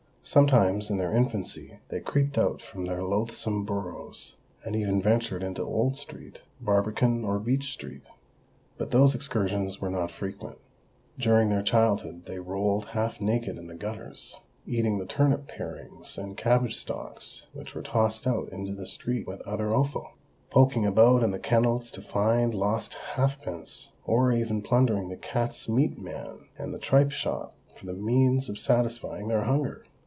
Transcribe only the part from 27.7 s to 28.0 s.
for the